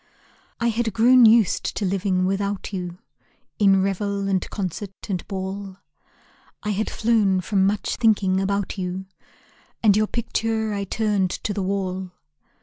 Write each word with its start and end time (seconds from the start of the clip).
I 0.59 0.69
had 0.69 0.93
grown 0.93 1.27
used 1.27 1.77
to 1.77 1.85
living 1.85 2.25
without 2.25 2.73
you. 2.73 2.97
In 3.59 3.83
revel 3.83 4.27
and 4.27 4.49
concert 4.49 4.89
and 5.07 5.27
ball, 5.27 5.77
I 6.63 6.71
had 6.71 6.89
flown 6.89 7.39
from 7.41 7.67
much 7.67 7.97
thinking 7.97 8.41
about 8.41 8.79
you, 8.79 9.05
And 9.83 9.95
your 9.95 10.07
picture 10.07 10.73
I 10.73 10.85
turned 10.85 11.29
to 11.29 11.53
the 11.53 11.61
wall. 11.61 12.09